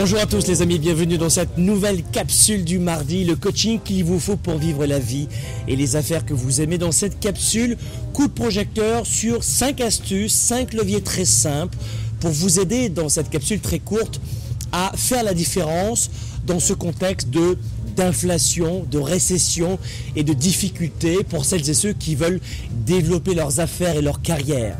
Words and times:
Bonjour 0.00 0.20
à 0.20 0.26
tous 0.26 0.46
les 0.46 0.62
amis, 0.62 0.78
bienvenue 0.78 1.18
dans 1.18 1.28
cette 1.28 1.58
nouvelle 1.58 2.04
capsule 2.04 2.64
du 2.64 2.78
mardi, 2.78 3.24
le 3.24 3.34
coaching 3.34 3.80
qu'il 3.82 4.04
vous 4.04 4.20
faut 4.20 4.36
pour 4.36 4.56
vivre 4.56 4.86
la 4.86 5.00
vie 5.00 5.26
et 5.66 5.74
les 5.74 5.96
affaires 5.96 6.24
que 6.24 6.34
vous 6.34 6.60
aimez. 6.60 6.78
Dans 6.78 6.92
cette 6.92 7.18
capsule, 7.18 7.76
coup 8.12 8.28
de 8.28 8.32
projecteur 8.32 9.04
sur 9.04 9.42
5 9.42 9.80
astuces, 9.80 10.32
5 10.34 10.74
leviers 10.74 11.00
très 11.00 11.24
simples 11.24 11.76
pour 12.20 12.30
vous 12.30 12.60
aider 12.60 12.90
dans 12.90 13.08
cette 13.08 13.28
capsule 13.28 13.58
très 13.58 13.80
courte 13.80 14.20
à 14.70 14.92
faire 14.94 15.24
la 15.24 15.34
différence 15.34 16.12
dans 16.46 16.60
ce 16.60 16.74
contexte 16.74 17.30
de 17.30 17.58
d'inflation, 17.96 18.86
de 18.88 18.98
récession 18.98 19.80
et 20.14 20.22
de 20.22 20.32
difficultés 20.32 21.24
pour 21.28 21.44
celles 21.44 21.68
et 21.68 21.74
ceux 21.74 21.92
qui 21.92 22.14
veulent 22.14 22.40
développer 22.86 23.34
leurs 23.34 23.58
affaires 23.58 23.96
et 23.96 24.02
leur 24.02 24.22
carrière 24.22 24.76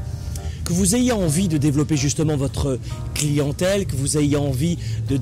que 0.68 0.74
vous 0.74 0.94
ayez 0.94 1.12
envie 1.12 1.48
de 1.48 1.56
développer 1.56 1.96
justement 1.96 2.36
votre 2.36 2.78
clientèle, 3.14 3.86
que 3.86 3.96
vous 3.96 4.18
ayez 4.18 4.36
envie 4.36 4.76
de, 5.08 5.16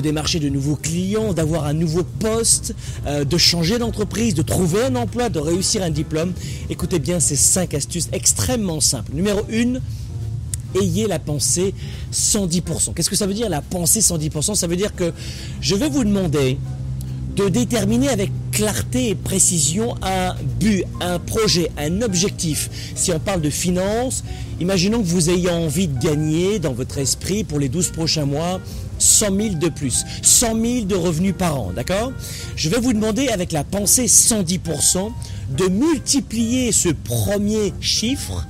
démarcher 0.00 0.38
de 0.38 0.48
nouveaux 0.48 0.76
clients, 0.76 1.32
d'avoir 1.32 1.64
un 1.64 1.72
nouveau 1.72 2.04
poste, 2.04 2.76
euh, 3.08 3.24
de 3.24 3.36
changer 3.36 3.80
d'entreprise, 3.80 4.34
de 4.34 4.42
trouver 4.42 4.84
un 4.84 4.94
emploi, 4.94 5.28
de 5.28 5.40
réussir 5.40 5.82
un 5.82 5.90
diplôme, 5.90 6.32
écoutez 6.68 7.00
bien 7.00 7.18
ces 7.18 7.34
cinq 7.34 7.74
astuces 7.74 8.08
extrêmement 8.12 8.80
simples. 8.80 9.10
Numéro 9.12 9.40
1, 9.52 9.80
ayez 10.80 11.08
la 11.08 11.18
pensée 11.18 11.74
110%. 12.12 12.94
Qu'est-ce 12.94 13.10
que 13.10 13.16
ça 13.16 13.26
veut 13.26 13.34
dire 13.34 13.48
la 13.48 13.62
pensée 13.62 13.98
110% 13.98 14.54
Ça 14.54 14.68
veut 14.68 14.76
dire 14.76 14.94
que 14.94 15.12
je 15.60 15.74
vais 15.74 15.88
vous 15.88 16.04
demander 16.04 16.58
de 17.34 17.48
déterminer 17.48 18.08
avec 18.08 18.30
clarté 18.60 19.08
et 19.08 19.14
précision 19.14 19.94
un 20.02 20.34
but, 20.60 20.84
un 21.00 21.18
projet, 21.18 21.70
un 21.78 22.02
objectif. 22.02 22.68
Si 22.94 23.10
on 23.10 23.18
parle 23.18 23.40
de 23.40 23.48
finances, 23.48 24.22
imaginons 24.60 25.00
que 25.00 25.06
vous 25.06 25.30
ayez 25.30 25.48
envie 25.48 25.88
de 25.88 25.98
gagner 25.98 26.58
dans 26.58 26.74
votre 26.74 26.98
esprit 26.98 27.42
pour 27.42 27.58
les 27.58 27.70
12 27.70 27.88
prochains 27.88 28.26
mois 28.26 28.60
100 28.98 29.26
000 29.34 29.54
de 29.54 29.70
plus, 29.70 30.04
100 30.20 30.60
000 30.60 30.84
de 30.84 30.94
revenus 30.94 31.34
par 31.38 31.58
an, 31.58 31.72
d'accord? 31.74 32.12
Je 32.54 32.68
vais 32.68 32.78
vous 32.78 32.92
demander 32.92 33.28
avec 33.28 33.50
la 33.50 33.64
pensée 33.64 34.04
110% 34.04 35.10
de 35.56 35.68
multiplier 35.68 36.70
ce 36.70 36.90
premier 36.90 37.72
chiffre 37.80 38.46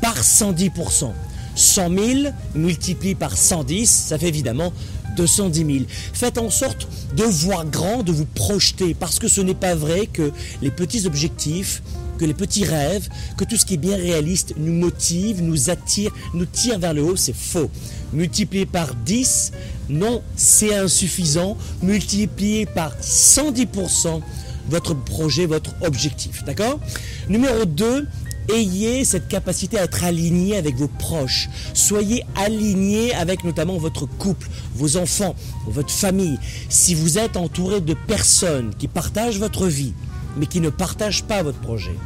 par 0.00 0.22
110%. 0.22 1.10
100 1.54 1.88
000 1.90 2.32
multiplié 2.54 3.14
par 3.14 3.36
110, 3.36 3.90
ça 4.08 4.16
fait 4.16 4.28
évidemment 4.28 4.72
210 5.20 5.58
000. 5.58 5.84
Faites 6.12 6.38
en 6.38 6.50
sorte 6.50 6.88
de 7.14 7.24
voir 7.24 7.66
grand, 7.66 8.02
de 8.02 8.12
vous 8.12 8.24
projeter, 8.24 8.94
parce 8.94 9.18
que 9.18 9.28
ce 9.28 9.40
n'est 9.40 9.54
pas 9.54 9.74
vrai 9.74 10.06
que 10.06 10.32
les 10.62 10.70
petits 10.70 11.06
objectifs, 11.06 11.82
que 12.18 12.24
les 12.24 12.34
petits 12.34 12.64
rêves, 12.64 13.08
que 13.36 13.44
tout 13.44 13.56
ce 13.56 13.64
qui 13.64 13.74
est 13.74 13.78
bien 13.78 13.96
réaliste 13.96 14.54
nous 14.56 14.72
motive, 14.72 15.42
nous 15.42 15.70
attire, 15.70 16.10
nous 16.34 16.46
tire 16.46 16.78
vers 16.78 16.94
le 16.94 17.02
haut, 17.02 17.16
c'est 17.16 17.36
faux. 17.36 17.70
Multiplié 18.12 18.66
par 18.66 18.94
10, 18.94 19.52
non, 19.88 20.22
c'est 20.36 20.74
insuffisant. 20.74 21.56
Multiplié 21.82 22.66
par 22.66 22.96
110%, 23.00 24.20
votre 24.68 24.94
projet, 24.94 25.46
votre 25.46 25.74
objectif. 25.82 26.44
D'accord? 26.44 26.80
Numéro 27.28 27.64
2, 27.64 28.06
ayez 28.54 29.04
cette 29.04 29.28
capacité 29.28 29.78
à 29.78 29.84
être 29.84 30.04
aligné 30.04 30.56
avec 30.56 30.76
vos 30.76 30.88
proches. 30.88 31.48
Soyez 31.74 32.24
aligné 32.36 33.14
avec 33.14 33.44
notamment 33.44 33.78
votre 33.78 34.06
couple, 34.06 34.48
vos 34.74 34.96
enfants, 34.96 35.34
votre 35.66 35.90
famille. 35.90 36.38
Si 36.68 36.94
vous 36.94 37.18
êtes 37.18 37.36
entouré 37.36 37.80
de 37.80 37.94
personnes 37.94 38.74
qui 38.78 38.88
partagent 38.88 39.38
votre 39.38 39.66
vie, 39.66 39.94
mais 40.36 40.46
qui 40.46 40.60
ne 40.60 40.70
partagent 40.70 41.24
pas 41.24 41.42
votre 41.42 41.60
projet, 41.60 41.96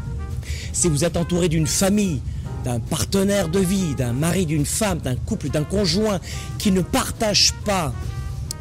si 0.73 0.89
vous 0.89 1.05
êtes 1.05 1.17
entouré 1.17 1.49
d'une 1.49 1.67
famille, 1.67 2.21
d'un 2.65 2.81
partenaire 2.81 3.49
de 3.49 3.61
vie, 3.61 3.95
d'un 3.95 4.13
mari, 4.13 4.47
d'une 4.47 4.67
femme, 4.67 4.99
d'un 4.99 5.17
couple, 5.17 5.51
d'un 5.51 5.65
conjoint 5.65 6.19
qui 6.59 6.73
ne 6.73 6.81
partage 6.81 7.53
pas 7.65 7.93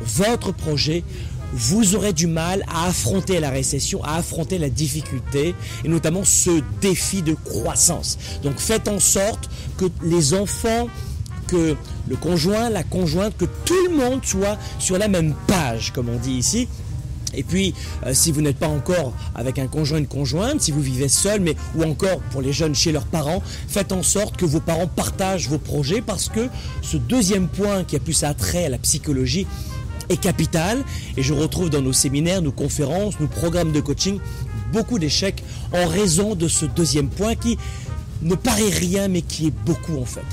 votre 0.01 0.51
projet, 0.51 1.03
vous 1.53 1.95
aurez 1.95 2.13
du 2.13 2.27
mal 2.27 2.63
à 2.67 2.87
affronter 2.87 3.39
la 3.39 3.49
récession, 3.49 4.03
à 4.03 4.15
affronter 4.15 4.57
la 4.57 4.69
difficulté 4.69 5.55
et 5.83 5.87
notamment 5.87 6.23
ce 6.23 6.61
défi 6.81 7.21
de 7.21 7.33
croissance. 7.33 8.17
Donc 8.43 8.57
faites 8.57 8.87
en 8.87 8.99
sorte 8.99 9.49
que 9.77 9.85
les 10.03 10.33
enfants, 10.33 10.87
que 11.47 11.75
le 12.07 12.15
conjoint, 12.15 12.69
la 12.69 12.83
conjointe, 12.83 13.37
que 13.37 13.45
tout 13.65 13.87
le 13.89 13.95
monde 13.95 14.21
soit 14.23 14.57
sur 14.79 14.97
la 14.97 15.07
même 15.07 15.35
page, 15.47 15.91
comme 15.93 16.09
on 16.09 16.17
dit 16.17 16.33
ici, 16.33 16.67
et 17.33 17.43
puis, 17.43 17.73
euh, 18.05 18.13
si 18.13 18.31
vous 18.31 18.41
n'êtes 18.41 18.57
pas 18.57 18.67
encore 18.67 19.13
avec 19.35 19.59
un 19.59 19.67
conjoint, 19.67 19.97
une 19.97 20.07
conjointe, 20.07 20.61
si 20.61 20.71
vous 20.71 20.81
vivez 20.81 21.09
seul, 21.09 21.41
mais 21.41 21.55
ou 21.75 21.83
encore 21.83 22.19
pour 22.31 22.41
les 22.41 22.53
jeunes 22.53 22.75
chez 22.75 22.91
leurs 22.91 23.05
parents, 23.05 23.41
faites 23.67 23.91
en 23.91 24.03
sorte 24.03 24.37
que 24.37 24.45
vos 24.45 24.59
parents 24.59 24.87
partagent 24.87 25.49
vos 25.49 25.57
projets 25.57 26.01
parce 26.01 26.29
que 26.29 26.47
ce 26.81 26.97
deuxième 26.97 27.47
point 27.47 27.83
qui 27.83 27.95
a 27.95 27.99
plus 27.99 28.23
attrait 28.23 28.65
à 28.65 28.69
la 28.69 28.77
psychologie, 28.77 29.47
est 30.09 30.17
capital 30.17 30.83
et 31.17 31.23
je 31.23 31.33
retrouve 31.33 31.69
dans 31.69 31.81
nos 31.81 31.93
séminaires, 31.93 32.41
nos 32.41 32.51
conférences, 32.51 33.19
nos 33.19 33.27
programmes 33.27 33.71
de 33.71 33.79
coaching 33.79 34.19
beaucoup 34.73 34.99
d'échecs 34.99 35.43
en 35.71 35.87
raison 35.87 36.35
de 36.35 36.47
ce 36.47 36.65
deuxième 36.65 37.07
point 37.07 37.35
qui 37.35 37.57
ne 38.23 38.35
paraît 38.35 38.69
rien 38.69 39.07
mais 39.07 39.21
qui 39.21 39.47
est 39.47 39.53
beaucoup 39.65 39.97
en 39.97 40.05
fait. 40.05 40.25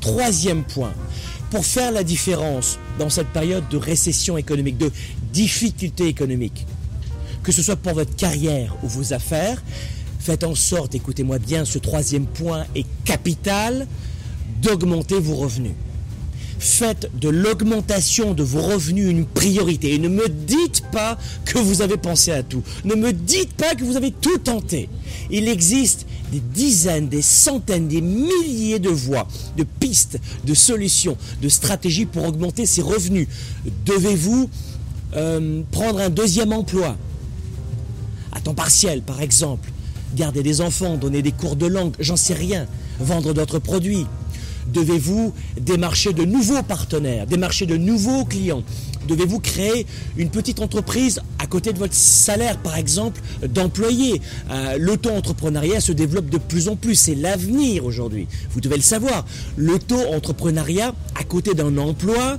Troisième 0.00 0.64
point, 0.64 0.92
pour 1.50 1.64
faire 1.64 1.92
la 1.92 2.02
différence 2.02 2.78
dans 2.98 3.10
cette 3.10 3.28
période 3.28 3.64
de 3.68 3.76
récession 3.76 4.36
économique, 4.36 4.78
de 4.78 4.90
difficulté 5.32 6.08
économique, 6.08 6.66
que 7.42 7.52
ce 7.52 7.62
soit 7.62 7.76
pour 7.76 7.94
votre 7.94 8.16
carrière 8.16 8.74
ou 8.82 8.88
vos 8.88 9.12
affaires, 9.12 9.62
faites 10.18 10.44
en 10.44 10.54
sorte, 10.54 10.94
écoutez-moi 10.94 11.38
bien, 11.38 11.64
ce 11.64 11.78
troisième 11.78 12.26
point 12.26 12.64
est 12.74 12.86
capital, 13.04 13.86
d'augmenter 14.62 15.20
vos 15.20 15.36
revenus 15.36 15.74
faites 16.64 17.10
de 17.18 17.28
l'augmentation 17.28 18.34
de 18.34 18.42
vos 18.42 18.62
revenus 18.62 19.10
une 19.10 19.26
priorité. 19.26 19.94
Et 19.94 19.98
ne 19.98 20.08
me 20.08 20.28
dites 20.28 20.82
pas 20.90 21.18
que 21.44 21.58
vous 21.58 21.82
avez 21.82 21.96
pensé 21.96 22.32
à 22.32 22.42
tout. 22.42 22.62
Ne 22.84 22.94
me 22.94 23.12
dites 23.12 23.52
pas 23.54 23.74
que 23.74 23.84
vous 23.84 23.96
avez 23.96 24.10
tout 24.10 24.38
tenté. 24.38 24.88
Il 25.30 25.48
existe 25.48 26.06
des 26.32 26.40
dizaines, 26.40 27.08
des 27.08 27.22
centaines, 27.22 27.88
des 27.88 28.00
milliers 28.00 28.78
de 28.78 28.88
voies, 28.88 29.28
de 29.56 29.64
pistes, 29.64 30.18
de 30.44 30.54
solutions, 30.54 31.16
de 31.42 31.48
stratégies 31.48 32.06
pour 32.06 32.24
augmenter 32.24 32.66
ces 32.66 32.82
revenus. 32.82 33.28
Devez-vous 33.84 34.48
euh, 35.16 35.62
prendre 35.70 36.00
un 36.00 36.10
deuxième 36.10 36.52
emploi? 36.52 36.96
À 38.32 38.40
temps 38.40 38.54
partiel, 38.54 39.02
par 39.02 39.20
exemple 39.20 39.70
Garder 40.16 40.42
des 40.42 40.60
enfants, 40.60 40.96
donner 40.96 41.22
des 41.22 41.32
cours 41.32 41.56
de 41.56 41.66
langue, 41.66 41.94
j'en 41.98 42.16
sais 42.16 42.34
rien. 42.34 42.66
Vendre 43.00 43.34
d'autres 43.34 43.58
produits 43.58 44.06
Devez-vous 44.72 45.32
démarcher 45.60 46.12
de 46.12 46.24
nouveaux 46.24 46.62
partenaires, 46.62 47.26
démarcher 47.26 47.66
de 47.66 47.76
nouveaux 47.76 48.24
clients? 48.24 48.62
Devez-vous 49.06 49.40
créer 49.40 49.86
une 50.16 50.30
petite 50.30 50.60
entreprise 50.60 51.20
à 51.38 51.46
côté 51.46 51.72
de 51.72 51.78
votre 51.78 51.94
salaire, 51.94 52.56
par 52.58 52.76
exemple, 52.76 53.20
d'employé 53.46 54.20
euh, 54.50 54.78
L'auto-entrepreneuriat 54.78 55.80
se 55.80 55.92
développe 55.92 56.30
de 56.30 56.38
plus 56.38 56.68
en 56.68 56.76
plus, 56.76 56.94
c'est 56.94 57.14
l'avenir 57.14 57.84
aujourd'hui. 57.84 58.26
Vous 58.50 58.60
devez 58.60 58.76
le 58.76 58.82
savoir. 58.82 59.26
L'auto-entrepreneuriat 59.56 60.94
à 61.14 61.24
côté 61.24 61.54
d'un 61.54 61.76
emploi, 61.76 62.38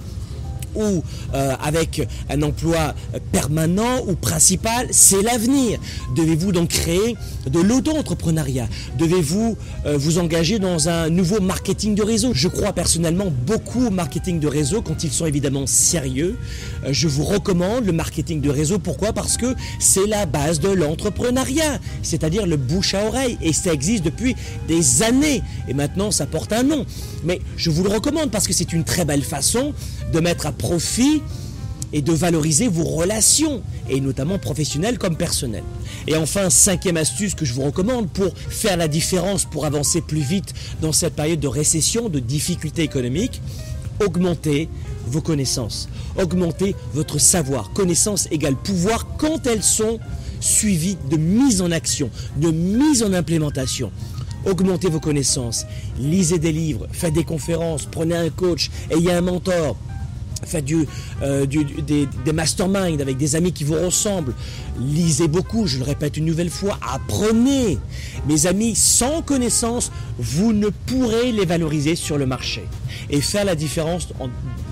ou 0.76 1.04
euh, 1.34 1.56
avec 1.64 2.08
un 2.30 2.42
emploi 2.42 2.94
permanent 3.32 4.04
ou 4.08 4.16
principal, 4.16 4.88
c'est 4.92 5.22
l'avenir. 5.22 5.80
Devez-vous 6.16 6.52
donc 6.52 6.70
créer 6.70 7.16
de 7.50 7.60
l'auto-entrepreneuriat? 7.60 8.68
Devez-vous 8.98 9.58
euh, 9.86 9.98
vous 9.98 10.20
engager 10.20 10.60
dans 10.60 10.90
un 10.90 11.10
nouveau 11.10 11.40
marketing 11.42 11.96
de 11.96 12.04
réseau? 12.04 12.32
Je 12.34 12.48
crois 12.48 12.74
personnellement 12.74 13.32
beaucoup 13.46 13.88
au 13.88 13.90
marketing 13.90 14.40
de 14.40 14.48
réseau 14.48 14.82
quand 14.82 15.04
ils 15.04 15.12
sont 15.12 15.26
évidemment 15.26 15.68
sérieux. 15.68 16.38
Euh, 16.86 16.90
je 16.92 17.08
vous 17.08 17.24
recommande 17.24 17.86
le 17.86 17.92
marketing 17.92 18.42
de 18.42 18.50
réseau. 18.50 18.80
Pourquoi? 18.80 19.14
Parce 19.14 19.38
que 19.38 19.56
c'est 19.80 20.08
la 20.08 20.26
base 20.26 20.60
de 20.60 20.70
l'entrepreneuriat, 20.70 21.80
c'est-à-dire 22.02 22.46
le 22.46 22.58
bouche 22.58 22.94
à 22.94 23.06
oreille. 23.06 23.38
Et 23.42 23.54
ça 23.54 23.74
existe 23.74 24.04
depuis 24.04 24.36
des 24.68 25.04
années. 25.04 25.42
Et 25.68 25.74
maintenant, 25.74 26.12
ça 26.12 26.26
porte 26.26 26.54
un 26.54 26.64
nom. 26.64 26.86
Mais 27.24 27.42
je 27.58 27.70
vous 27.70 27.84
le 27.84 27.90
recommande 27.90 28.32
parce 28.32 28.48
que 28.48 28.54
c'est 28.54 28.74
une 28.74 28.84
très 28.84 29.06
belle 29.06 29.24
façon 29.24 29.74
de 30.14 30.20
mettre 30.20 30.46
à 30.46 30.52
profit 30.52 30.65
et 31.94 32.02
de 32.02 32.12
valoriser 32.12 32.68
vos 32.68 32.84
relations, 32.84 33.62
et 33.90 34.02
notamment 34.02 34.38
professionnelles 34.38 34.98
comme 34.98 35.16
personnelles. 35.16 35.64
Et 36.08 36.16
enfin, 36.16 36.50
cinquième 36.50 36.98
astuce 36.98 37.36
que 37.36 37.46
je 37.46 37.54
vous 37.54 37.64
recommande 37.64 38.10
pour 38.10 38.38
faire 38.38 38.78
la 38.78 38.88
différence, 38.88 39.46
pour 39.46 39.66
avancer 39.66 40.02
plus 40.02 40.22
vite 40.22 40.54
dans 40.82 40.92
cette 40.92 41.16
période 41.16 41.40
de 41.40 41.48
récession, 41.48 42.10
de 42.10 42.20
difficultés 42.20 42.84
économiques, 42.84 43.42
augmenter 44.06 44.68
vos 45.08 45.22
connaissances, 45.22 45.88
augmenter 46.18 46.76
votre 46.94 47.20
savoir. 47.20 47.72
Connaissance 47.72 48.28
égale 48.32 48.56
pouvoir 48.56 49.08
quand 49.18 49.48
elles 49.48 49.64
sont 49.64 50.00
suivies 50.42 50.98
de 51.10 51.18
mise 51.18 51.62
en 51.62 51.72
action, 51.72 52.10
de 52.38 52.52
mise 52.52 53.04
en 53.04 53.14
implémentation. 53.14 53.92
Augmentez 54.46 54.90
vos 54.90 55.00
connaissances, 55.00 55.66
lisez 56.00 56.38
des 56.38 56.52
livres, 56.52 56.88
faites 56.92 57.14
des 57.14 57.24
conférences, 57.24 57.88
prenez 57.90 58.16
un 58.16 58.30
coach, 58.30 58.70
ayez 58.92 59.12
un 59.12 59.22
mentor, 59.22 59.76
Faites 60.44 60.66
euh, 61.22 61.46
des, 61.46 62.08
des 62.26 62.34
masterminds 62.34 63.02
avec 63.02 63.18
des 63.18 63.36
amis 63.36 63.54
qui 63.54 63.64
vous 63.64 63.74
ressemblent. 63.76 64.34
Lisez 64.80 65.28
beaucoup, 65.28 65.66
je 65.66 65.78
le 65.78 65.84
répète 65.84 66.18
une 66.18 66.26
nouvelle 66.26 66.50
fois, 66.50 66.78
apprenez. 66.94 67.78
Mes 68.28 68.46
amis, 68.46 68.76
sans 68.76 69.22
connaissance, 69.22 69.92
vous 70.20 70.54
ne 70.54 70.70
pourrez 70.70 71.32
les 71.32 71.46
valoriser 71.46 71.96
sur 71.96 72.18
le 72.18 72.26
marché 72.26 72.64
et 73.10 73.22
faire 73.22 73.46
la 73.46 73.56
différence 73.56 74.10
en, 74.20 74.30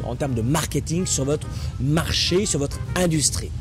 en 0.07 0.15
termes 0.15 0.35
de 0.35 0.41
marketing 0.41 1.05
sur 1.05 1.25
votre 1.25 1.47
marché, 1.79 2.45
sur 2.45 2.59
votre 2.59 2.79
industrie. 2.95 3.51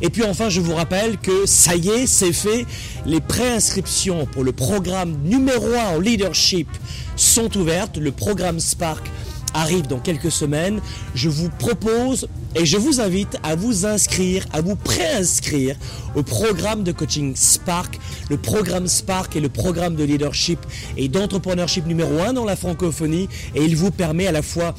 Et 0.00 0.10
puis 0.10 0.24
enfin, 0.24 0.48
je 0.48 0.60
vous 0.60 0.74
rappelle 0.74 1.16
que 1.16 1.46
ça 1.46 1.76
y 1.76 1.88
est, 1.88 2.06
c'est 2.08 2.32
fait. 2.32 2.66
Les 3.06 3.20
préinscriptions 3.20 4.26
pour 4.26 4.42
le 4.42 4.52
programme 4.52 5.16
numéro 5.24 5.66
1 5.66 5.96
en 5.96 6.00
leadership 6.00 6.68
sont 7.14 7.56
ouvertes. 7.56 7.98
Le 7.98 8.10
programme 8.10 8.58
Spark 8.58 9.08
arrive 9.54 9.86
dans 9.86 9.98
quelques 9.98 10.30
semaines. 10.30 10.80
Je 11.14 11.28
vous 11.28 11.48
propose 11.48 12.28
et 12.54 12.66
je 12.66 12.76
vous 12.76 13.00
invite 13.00 13.38
à 13.42 13.54
vous 13.54 13.86
inscrire, 13.86 14.44
à 14.52 14.60
vous 14.60 14.76
préinscrire 14.76 15.76
au 16.14 16.22
programme 16.22 16.82
de 16.82 16.92
coaching 16.92 17.34
Spark. 17.36 17.98
Le 18.28 18.36
programme 18.36 18.86
Spark 18.86 19.34
est 19.36 19.40
le 19.40 19.48
programme 19.48 19.96
de 19.96 20.04
leadership 20.04 20.58
et 20.96 21.08
d'entrepreneurship 21.08 21.86
numéro 21.86 22.20
1 22.20 22.34
dans 22.34 22.44
la 22.44 22.56
francophonie 22.56 23.28
et 23.54 23.64
il 23.64 23.76
vous 23.76 23.90
permet 23.90 24.26
à 24.26 24.32
la 24.32 24.42
fois 24.42 24.74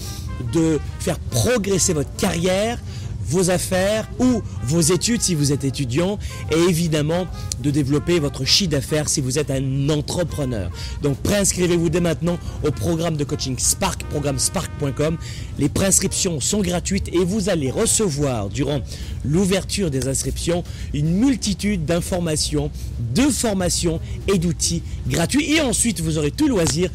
de 0.54 0.80
faire 1.00 1.20
progresser 1.20 1.94
votre 1.94 2.16
carrière, 2.18 2.80
vos 3.26 3.50
affaires 3.50 4.10
ou 4.20 4.42
vos 4.64 4.82
études 4.82 5.22
si 5.22 5.36
vous 5.36 5.52
êtes 5.52 5.64
étudiant 5.64 6.18
et 6.52 6.60
évidemment 6.70 7.26
de 7.62 7.72
développer 7.72 8.20
votre 8.20 8.46
chiffre 8.46 8.72
d'affaires 8.72 9.10
si 9.10 9.22
vous 9.22 9.40
êtes 9.40 9.52
un 9.52 9.90
entrepreneur. 9.90 10.70
Donc 11.02 11.18
préinscrivez-vous 11.18 11.90
dès 11.90 12.02
maintenant 12.02 12.38
au 12.66 12.72
programme 12.72 13.18
de 13.18 13.24
coaching 13.24 13.58
Spark, 13.58 14.04
programme 14.06 14.40
spark.com. 14.40 15.18
Les 15.60 15.70
préinscriptions 15.70 16.40
sont 16.40 16.62
gratuites 16.62 17.10
et 17.14 17.24
vous 17.24 17.50
allez 17.50 17.72
recevoir 17.72 18.50
durant 18.50 18.82
l'ouverture 19.26 19.92
des 19.92 20.08
inscriptions 20.08 20.64
une 20.94 21.14
multitude 21.14 21.86
d'informations, 21.86 22.72
de 23.14 23.24
formations 23.24 24.00
et 24.28 24.38
d'outils 24.38 24.84
gratuits 25.08 25.54
et 25.54 25.62
ensuite 25.62 26.02
vous 26.02 26.18
aurez 26.18 26.32
tout 26.32 26.48
loisir 26.48 26.90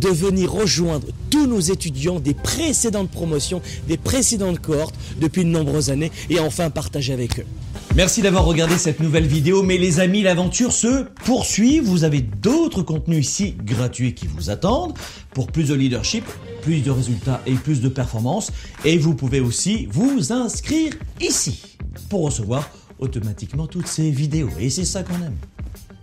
de 0.00 0.08
venir 0.08 0.50
rejoindre 0.50 1.06
tous 1.30 1.46
nos 1.46 1.60
étudiants 1.60 2.20
des 2.20 2.34
précédentes 2.34 3.10
promotions, 3.10 3.60
des 3.88 3.96
précédentes 3.96 4.58
cohortes 4.60 4.94
depuis 5.20 5.44
de 5.44 5.50
nombreuses 5.50 5.90
années 5.90 6.10
et 6.30 6.40
enfin 6.40 6.70
partager 6.70 7.12
avec 7.12 7.40
eux. 7.40 7.46
Merci 7.94 8.22
d'avoir 8.22 8.46
regardé 8.46 8.78
cette 8.78 9.00
nouvelle 9.00 9.26
vidéo, 9.26 9.62
mais 9.62 9.76
les 9.76 10.00
amis, 10.00 10.22
l'aventure 10.22 10.72
se 10.72 11.04
poursuit. 11.24 11.78
Vous 11.78 12.04
avez 12.04 12.22
d'autres 12.22 12.82
contenus 12.82 13.26
ici 13.26 13.54
gratuits 13.62 14.14
qui 14.14 14.26
vous 14.26 14.48
attendent 14.48 14.94
pour 15.34 15.48
plus 15.48 15.68
de 15.68 15.74
leadership, 15.74 16.24
plus 16.62 16.80
de 16.80 16.90
résultats 16.90 17.42
et 17.46 17.52
plus 17.52 17.82
de 17.82 17.90
performance. 17.90 18.50
Et 18.86 18.96
vous 18.96 19.14
pouvez 19.14 19.40
aussi 19.40 19.88
vous 19.90 20.32
inscrire 20.32 20.94
ici 21.20 21.71
pour 22.12 22.24
recevoir 22.24 22.68
automatiquement 22.98 23.66
toutes 23.66 23.86
ces 23.86 24.10
vidéos. 24.10 24.50
Et 24.60 24.68
c'est 24.68 24.84
ça 24.84 25.02
qu'on 25.02 25.14
aime. 25.14 25.38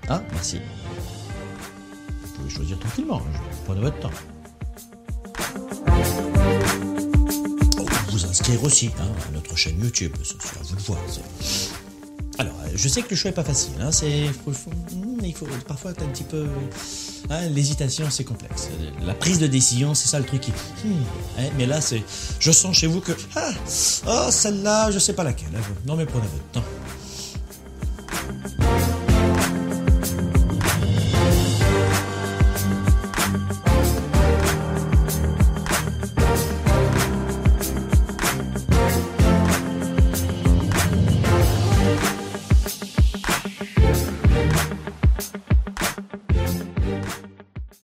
Ah, 0.08 0.24
merci. 0.32 0.58
Vous 2.24 2.30
pouvez 2.34 2.50
choisir 2.50 2.80
tranquillement, 2.80 3.18
hein, 3.20 3.40
prenez 3.66 3.82
votre 3.82 4.00
temps. 4.00 4.10
Oh, 7.78 7.86
vous 8.10 8.26
inscrire 8.26 8.64
aussi 8.64 8.90
hein, 9.00 9.12
à 9.28 9.32
notre 9.34 9.56
chaîne 9.56 9.80
YouTube, 9.80 10.14
ce 10.24 10.34
sera 10.34 10.64
vous 10.64 10.76
le 10.78 10.82
voir. 10.82 11.00
Alors, 12.40 12.56
euh, 12.64 12.70
je 12.74 12.88
sais 12.88 13.04
que 13.04 13.12
le 13.12 13.16
choix 13.16 13.30
est 13.30 13.36
pas 13.36 13.44
facile. 13.44 13.74
Hein, 13.80 13.92
c'est, 13.92 14.32
il 15.24 15.36
faut 15.36 15.48
parfois 15.68 15.92
être 15.92 16.04
un 16.04 16.08
petit 16.08 16.24
peu. 16.24 16.48
hein, 17.30 17.50
l'hésitation, 17.50 18.06
c'est 18.10 18.24
complexe. 18.24 18.70
La 19.06 19.14
prise 19.14 19.40
de 19.40 19.48
décision, 19.48 19.94
c'est 19.94 20.08
ça 20.08 20.20
le 20.20 20.26
truc 20.26 20.42
qui. 20.42 20.52
hmm, 20.52 20.94
hein, 21.38 21.44
mais 21.58 21.66
là, 21.66 21.82
c'est. 21.82 22.04
Je 22.40 22.52
sens 22.52 22.76
chez 22.76 22.88
vous 22.88 23.02
que. 23.02 23.12
Ah, 23.36 23.52
oh, 24.08 24.28
celle-là, 24.32 24.92
je 24.92 25.00
sais 25.00 25.14
pas 25.14 25.24
laquelle. 25.24 25.50
Non, 25.86 25.96
mais 25.96 26.06
prenez 26.06 26.28
votre 26.28 26.52
temps. 26.52 26.64